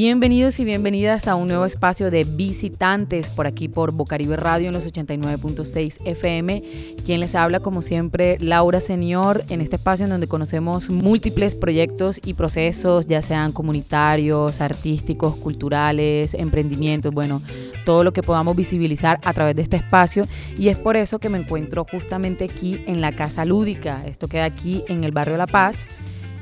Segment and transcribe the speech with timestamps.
[0.00, 4.74] Bienvenidos y bienvenidas a un nuevo espacio de visitantes por aquí por Bocaribe Radio en
[4.74, 6.62] los 89.6 FM.
[7.04, 12.20] Quien les habla como siempre Laura Señor en este espacio en donde conocemos múltiples proyectos
[12.24, 17.42] y procesos, ya sean comunitarios, artísticos, culturales, emprendimientos, bueno,
[17.84, 21.28] todo lo que podamos visibilizar a través de este espacio y es por eso que
[21.28, 24.06] me encuentro justamente aquí en la Casa Lúdica.
[24.06, 25.84] Esto queda aquí en el barrio La Paz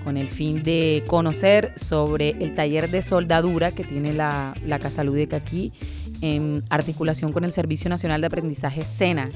[0.06, 5.38] con el fin de conocer sobre el taller de soldadura que tiene la, Casa Lúdica
[5.38, 5.72] aquí
[6.20, 9.28] en articulación con el Servicio Nacional de Aprendizaje SENA.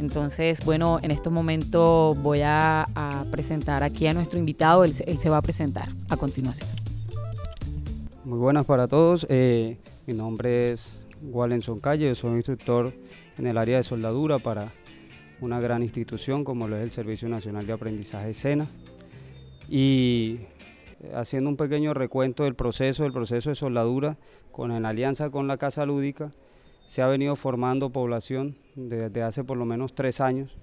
[0.00, 2.84] Entonces, bueno, en este momento voy a,
[3.30, 6.68] presentar aquí a nuestro invitado, él, se va a presentar a continuación.
[8.24, 12.92] Muy buenas para todos, eh, mi nombre es Wallenson Calle, soy instructor
[13.38, 14.66] en el área de soldadura para
[15.40, 18.66] una gran institución como lo es el Servicio Nacional de Aprendizaje SENA
[19.68, 20.40] y
[21.14, 24.16] haciendo un pequeño recuento del proceso, del proceso de soldadura,
[24.52, 26.32] con en alianza con la Casa Lúdica,
[26.86, 30.56] se ha venido formando población desde hace por lo menos tres años,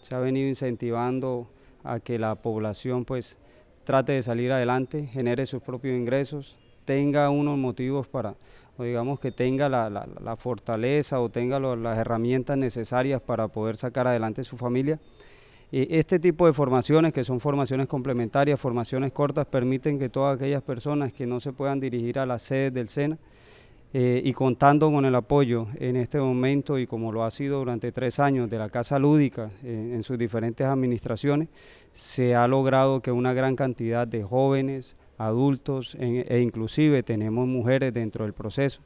[0.00, 1.50] se ha venido incentivando
[1.84, 3.38] a que la población pues
[3.84, 8.34] trate de salir adelante, genere sus propios ingresos, tenga unos motivos para,
[8.78, 14.42] o digamos que tenga la, fortaleza o tenga las herramientas necesarias para poder sacar adelante
[14.44, 14.98] su familia
[15.72, 21.12] este tipo de formaciones, que son formaciones complementarias, formaciones cortas, permiten que todas aquellas personas
[21.12, 23.18] que no se puedan dirigir a la sede del SENA
[23.92, 27.92] eh, y contando con el apoyo en este momento y como lo ha sido durante
[27.92, 31.48] tres años de la Casa Lúdica eh, en sus diferentes administraciones,
[31.92, 38.24] se ha logrado que una gran cantidad de jóvenes, adultos e inclusive tenemos mujeres dentro
[38.24, 38.82] del proceso.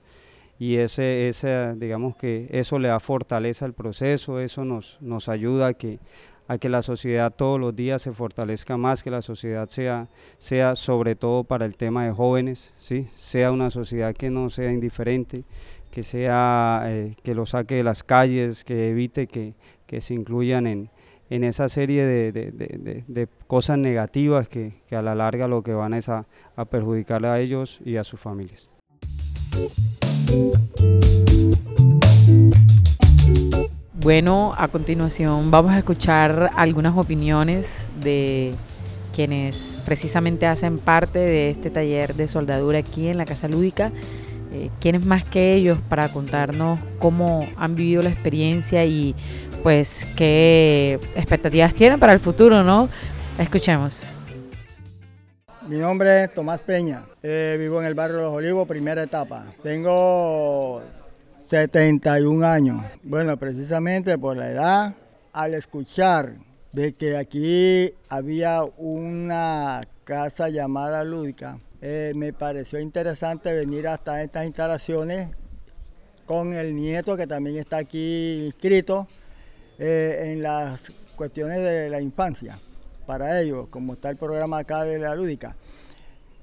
[0.61, 5.69] Y ese, ese, digamos que eso le da fortaleza al proceso, eso nos, nos ayuda
[5.69, 5.99] a que,
[6.51, 10.75] a que la sociedad todos los días se fortalezca más, que la sociedad sea, sea
[10.75, 13.07] sobre todo para el tema de jóvenes, ¿sí?
[13.15, 15.45] sea una sociedad que no sea indiferente,
[15.93, 19.55] que, sea, eh, que lo saque de las calles, que evite que,
[20.01, 20.91] se incluyan en,
[21.29, 26.27] en esa serie de, cosas negativas que, a la larga lo que van es a,
[26.57, 28.69] a perjudicarle a ellos y a sus familias.
[34.03, 38.55] Bueno, a continuación vamos a escuchar algunas opiniones de
[39.15, 43.93] quienes precisamente hacen parte de este taller de soldadura aquí en la Casa Lúdica.
[44.55, 49.15] Eh, ¿Quiénes más que ellos para contarnos cómo han vivido la experiencia y
[49.63, 52.89] pues qué expectativas tienen para el futuro, ¿no?
[53.39, 54.07] Escuchemos.
[55.69, 59.45] Mi nombre es Tomás Peña, eh, vivo en el barrio Los Olivos, primera etapa.
[59.63, 60.83] Tengo
[61.51, 62.81] 71 años.
[63.03, 64.95] Bueno, precisamente por la edad,
[65.33, 66.35] al escuchar
[66.71, 74.47] de que aquí había una casa llamada Lúdica, eh, me pareció interesante venir hasta estas
[74.47, 75.31] instalaciones
[76.25, 79.09] con el nieto que también está aquí inscrito
[79.81, 82.61] eh, en las cuestiones de la infancia
[83.07, 85.57] para ellos, como está el programa acá de la Lúdica.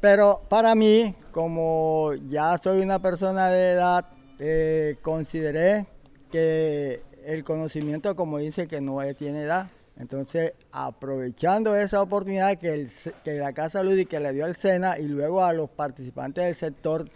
[0.02, 5.88] Pero para mí, como ya soy una persona de edad eh, consideré
[6.32, 9.70] que el conocimiento, como dice, que no tiene edad.
[10.00, 12.88] Entonces, aprovechando esa oportunidad que,
[13.26, 17.10] la Casa Lúdica le dio al SENA y luego a los participantes del sector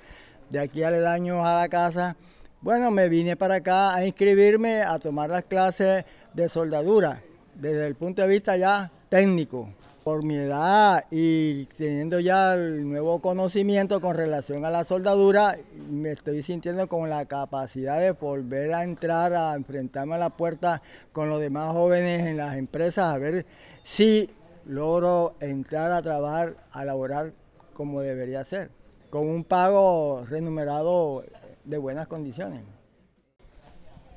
[0.49, 2.15] de aquí aledaños a la casa,
[2.61, 7.21] bueno, me vine para acá a inscribirme a tomar las clases de soldadura
[7.55, 9.69] desde el punto de vista ya técnico.
[10.03, 15.59] Por mi edad y teniendo ya el nuevo conocimiento con relación a la soldadura,
[15.91, 20.81] me estoy sintiendo con la capacidad de volver a entrar, a enfrentarme a la puerta
[21.12, 23.45] con los demás jóvenes en las empresas, a ver
[23.84, 24.31] si
[24.66, 27.33] logro entrar a trabajar, a laborar
[27.73, 28.72] como debería ser,
[29.12, 31.23] con un pago remunerado
[31.63, 32.63] de buenas condiciones.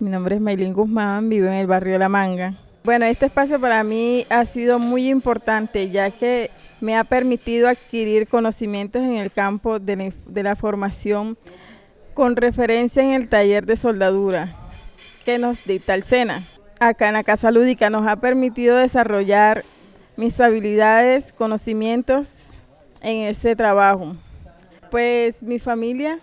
[0.01, 2.64] Mi nombre es Maylin Guzmán, vivo en el barrio La Manga.
[2.84, 6.50] Bueno, este espacio para mí ha sido muy importante ya que
[6.83, 11.39] me ha permitido adquirir conocimientos en el campo de la, formación
[12.13, 14.54] con referencia en el taller de soldadura
[15.25, 16.42] que nos dicta el SENA.
[16.78, 19.65] Acá en la Casa Lúdica nos ha permitido desarrollar
[20.19, 22.48] mis habilidades, conocimientos
[23.01, 24.15] en este trabajo.
[24.91, 26.21] Pues mi familia,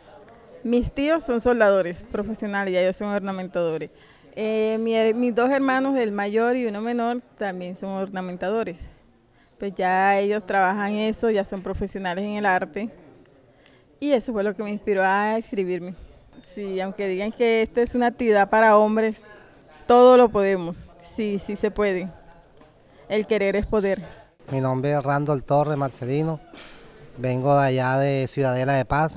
[0.63, 3.89] mis tíos son soldadores profesionales y ellos son ornamentadores.
[4.33, 8.79] Eh, mis dos hermanos, el mayor y uno menor, también son ornamentadores.
[9.59, 12.89] Pues ya ellos trabajan eso, ya son profesionales en el arte.
[13.99, 15.93] Y eso fue lo que me inspiró a escribirme.
[16.53, 19.21] Sí, aunque digan que esta es una actividad para hombres,
[19.85, 20.91] todo lo podemos.
[20.97, 22.09] Sí, sí se puede.
[23.07, 24.01] El querer es poder.
[24.51, 26.39] Mi nombre es Randall Torres Marcelino.
[27.17, 29.13] Vengo de allá de Ciudadela de Paz.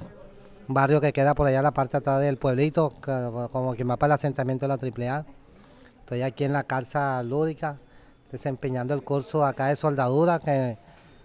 [0.66, 2.92] Un barrio que queda por allá en la parte atrás del pueblito,
[3.52, 4.74] como quien va para el asentamiento de la
[5.14, 5.24] AAA.
[6.00, 7.78] Estoy aquí en la calza lúdica,
[8.30, 10.78] desempeñando el curso acá de soldadura, que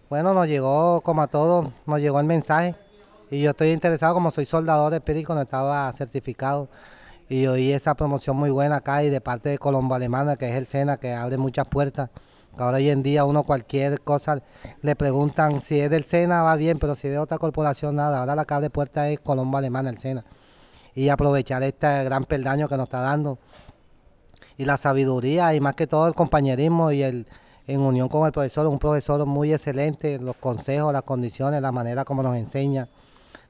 [0.10, 2.76] bueno, nos llegó como a todos, nos llegó el mensaje.
[3.32, 6.68] Y yo estoy interesado, como soy soldador espíritu, no estaba certificado.
[7.30, 10.56] Y oí esa promoción muy buena acá y de parte de Colombo Alemana, que es
[10.56, 12.10] el SENA, que abre muchas puertas.
[12.64, 14.42] Ahora hoy en día uno cualquier cosa
[14.82, 18.20] le preguntan si es del SENA va bien, pero si es de otra corporación nada.
[18.20, 20.26] Ahora la que abre puertas es Colombo Alemana, el SENA.
[20.96, 23.40] Y aprovechar este gran peldaño que nos está dando.
[24.58, 27.28] Y la sabiduría y más que todo el compañerismo y el
[27.70, 32.04] en unión con el profesor, un profesor muy excelente, los consejos, las condiciones, la manera
[32.04, 32.90] como nos enseña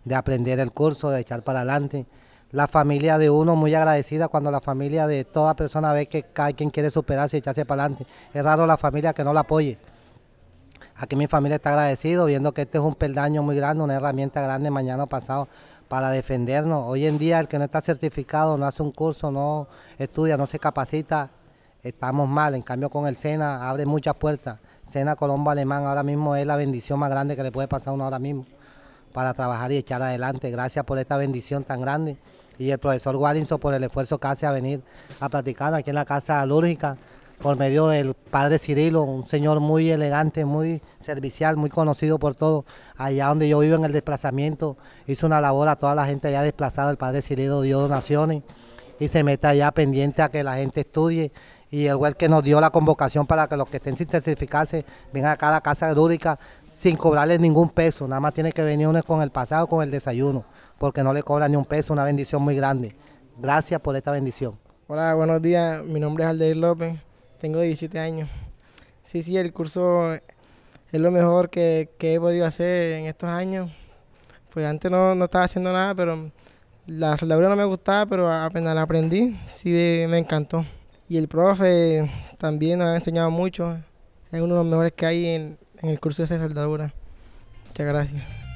[0.04, 2.06] de aprender el curso, de echar para adelante.
[2.52, 6.56] La familia de uno muy agradecida cuando la familia de toda persona ve que hay
[6.56, 8.08] quien quiere superarse y echarse para adelante.
[8.34, 9.78] Es raro la familia que no la apoye.
[10.96, 14.42] Aquí mi familia está agradecido viendo que este es un peldaño muy grande, una herramienta
[14.42, 15.48] grande mañana pasado
[15.88, 16.86] para defendernos.
[16.88, 19.68] Hoy en día el que no está certificado, no hace un curso, no
[20.00, 21.30] estudia, no se capacita,
[21.84, 22.56] estamos mal.
[22.56, 24.58] En cambio con el SENA abre muchas puertas.
[24.88, 27.94] SENA Colombo Alemán ahora mismo es la bendición más grande que le puede pasar a
[27.94, 28.46] uno ahora mismo
[29.14, 30.50] para trabajar y echar adelante.
[30.50, 32.18] Gracias por esta bendición tan grande.
[32.60, 34.84] Y el profesor Wallinson por el esfuerzo que hace a venir
[35.20, 36.98] a practicar aquí en la Casa Lúrgica
[37.42, 42.66] por medio del padre Cirilo, un señor muy elegante, muy servicial, muy conocido por todos.
[42.98, 44.78] Allá donde yo vivo en el desplazamiento,
[45.08, 46.92] hizo una labor a toda la gente allá desplazada.
[46.92, 48.44] El padre Cirilo dio donaciones
[49.00, 51.32] y se mete allá pendiente a que la gente estudie
[51.72, 54.86] y el web que nos dio la convocación para que los que estén sin certificarse
[55.14, 58.90] vengan acá a la casa lúdica sin cobrarles ningún peso, nada más tiene que venir
[59.06, 60.46] con el pasado, con el desayuno,
[60.80, 62.96] porque no le cobran ni un peso, una bendición muy grande.
[63.38, 64.58] Gracias por esta bendición.
[64.88, 66.98] Hola, buenos días, mi nombre es Aldeir López,
[67.40, 68.30] tengo 17 años.
[69.06, 70.22] Sí, sí, el curso es
[70.92, 73.72] lo mejor que, he podido hacer en estos años.
[74.52, 76.32] Pues antes no, no estaba haciendo nada, pero
[76.88, 79.70] la soldadura no me gustaba, pero apenas la aprendí, sí
[80.10, 80.66] me encantó.
[81.08, 83.78] Y el profe también nos ha enseñado mucho,
[84.32, 86.94] es uno de los mejores que hay en, en el curso de soldadura.
[87.68, 88.49] Muchas gracias.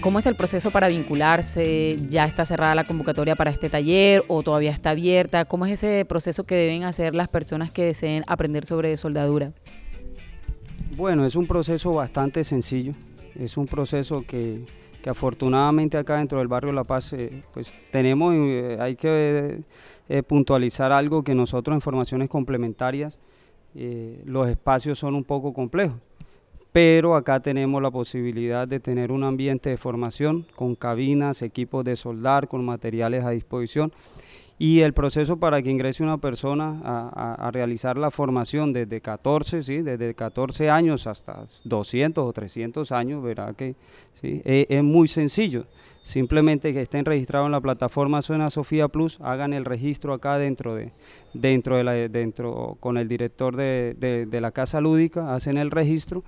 [0.00, 1.96] ¿Cómo es el proceso para vincularse?
[2.08, 5.44] ¿Ya está cerrada la convocatoria para este taller o todavía está abierta?
[5.44, 9.52] ¿Cómo es ese proceso que deben hacer las personas que deseen aprender sobre soldadura?
[10.96, 12.92] Bueno, es un proceso bastante sencillo.
[13.38, 14.64] Es un proceso que
[15.02, 19.62] que afortunadamente acá dentro del barrio La Paz eh, pues tenemos, eh, hay que
[20.08, 23.20] eh, puntualizar algo que nosotros en formaciones complementarias
[24.24, 25.98] los espacios son un poco complejos,
[26.78, 31.96] pero acá tenemos la posibilidad de tener un ambiente de formación con cabinas, equipos de
[31.96, 33.92] soldar, con materiales a disposición
[34.60, 39.78] y el proceso para que ingrese una persona a, realizar la formación desde 14, ¿sí?
[39.82, 43.74] desde 14 años hasta 200 o 300 años, verá que
[44.12, 44.40] ¿sí?
[44.44, 45.66] E, es, muy sencillo.
[46.02, 50.76] Simplemente que estén registrados en la plataforma Suena Sofía Plus, hagan el registro acá dentro
[50.76, 50.92] de,
[51.34, 56.22] dentro de la, dentro con el director de, de la casa lúdica, hacen el registro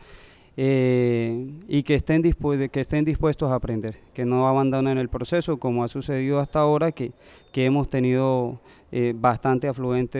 [0.62, 5.82] eh, y que estén, que estén dispuestos a aprender, que no abandonen el proceso como
[5.82, 7.12] ha sucedido hasta ahora, que,
[7.50, 8.60] que hemos tenido
[8.92, 10.18] eh, bastante afluente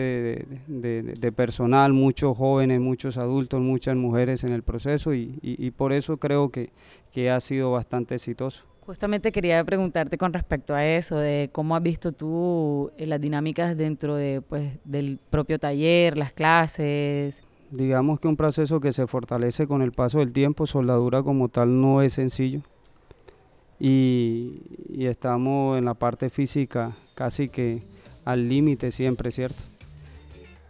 [0.67, 6.49] de, personal, muchos jóvenes, muchos adultos, muchas mujeres en el proceso y, por eso creo
[6.49, 6.71] que,
[7.11, 8.65] que ha sido bastante exitoso.
[8.79, 13.77] Justamente quería preguntarte con respecto a eso, de cómo has visto tú eh, las dinámicas
[13.77, 19.65] dentro de, pues, del propio taller, las clases, digamos que un proceso que se fortalece
[19.65, 22.61] con el paso del tiempo, soldadura como tal no es sencillo.
[23.79, 24.61] Y,
[24.99, 27.81] estamos en la parte física casi que
[28.25, 29.63] al límite siempre, ¿cierto?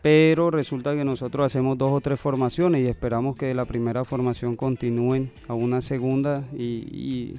[0.02, 4.06] Pero resulta que nosotros hacemos dos o tres formaciones y esperamos que de la primera
[4.06, 7.36] formación continúen a una segunda y,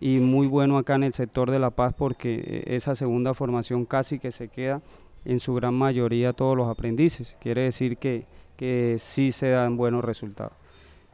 [0.00, 4.18] y muy bueno acá en el sector de La Paz porque esa segunda formación casi
[4.18, 4.80] que se queda
[5.24, 7.36] en su gran mayoría todos los aprendices.
[7.40, 8.24] Quiere decir que
[8.58, 10.52] que sí se dan buenos resultados.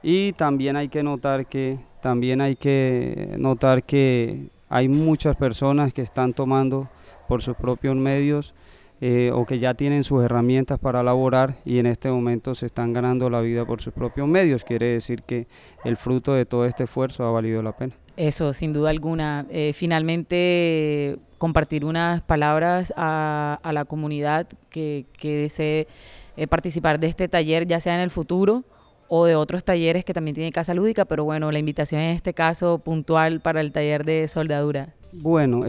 [0.02, 6.02] Y también hay que notar que también hay que notar que hay muchas personas que
[6.02, 6.88] están tomando
[7.28, 8.54] por sus propios medios
[9.00, 12.92] eh, o que ya tienen sus herramientas para laborar y en este momento se están
[12.92, 14.64] ganando la vida por sus propios medios.
[14.64, 15.46] Quiere decir que
[15.84, 17.94] el fruto de todo este esfuerzo ha valido la pena.
[18.16, 19.46] Eso, sin duda alguna.
[19.50, 25.88] Eh, finalmente, compartir unas palabras a, a la comunidad que, que desee
[26.36, 28.64] eh, participar de este taller, ya sea en el futuro
[29.08, 32.34] o de otros talleres que también tiene Casa Lúdica, pero bueno, la invitación en este
[32.34, 34.94] caso puntual para el taller de soldadura.
[35.12, 35.68] Bueno, eh,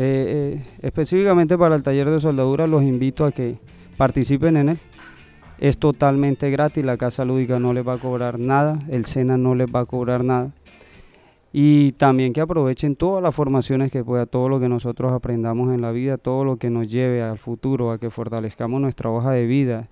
[0.57, 3.57] eh, específicamente para el taller de soldadura los invito a que
[3.97, 4.77] participen en él.
[5.59, 9.55] Es totalmente gratis, la casa lúdica no les va a cobrar nada, el SENA no
[9.55, 10.51] les va a cobrar nada.
[11.53, 15.81] Y también que aprovechen todas las formaciones que pueda, todo lo que nosotros aprendamos en
[15.81, 19.45] la vida, todo lo que nos lleve al futuro, a que fortalezcamos nuestra hoja de
[19.45, 19.87] vida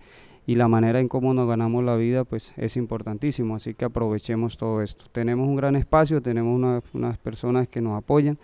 [0.46, 3.56] y la manera en cómo nos ganamos la vida, pues es importantísimo.
[3.56, 5.06] Así que aprovechemos todo esto.
[5.12, 8.38] Tenemos un gran espacio, tenemos unas personas que nos apoyan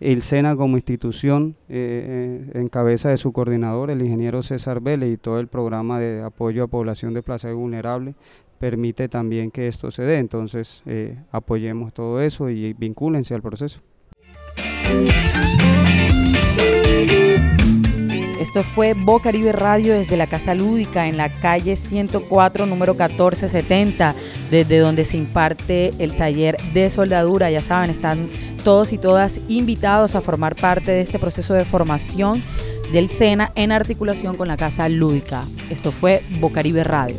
[0.00, 5.12] el SENA como institución, eh, eh, en cabeza de su coordinador, el ingeniero César Vélez,
[5.12, 8.14] y todo el programa de apoyo a población de Plaza vulnerable,
[8.58, 10.18] permite también que esto se dé.
[10.18, 13.80] Entonces, eh, apoyemos todo eso y vincúlense al proceso.
[18.48, 24.14] Esto fue Bocaribe Radio desde la Casa Lúdica en la calle 104, número 1470,
[24.50, 27.50] desde donde se imparte el taller de soldadura.
[27.50, 28.26] Ya saben, están
[28.64, 32.42] todos y todas invitados a formar parte de este proceso de formación
[32.90, 35.44] del SENA en articulación con la Casa Lúdica.
[35.68, 37.16] Esto fue Bocaribe Radio.